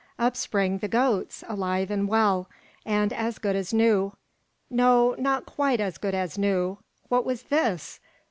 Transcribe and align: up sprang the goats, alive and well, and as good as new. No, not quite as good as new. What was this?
up 0.17 0.35
sprang 0.35 0.79
the 0.79 0.87
goats, 0.87 1.43
alive 1.47 1.91
and 1.91 2.07
well, 2.07 2.49
and 2.87 3.13
as 3.13 3.37
good 3.37 3.55
as 3.55 3.71
new. 3.71 4.13
No, 4.67 5.13
not 5.19 5.45
quite 5.45 5.79
as 5.79 5.99
good 5.99 6.15
as 6.15 6.39
new. 6.39 6.79
What 7.07 7.23
was 7.23 7.43
this? 7.43 7.99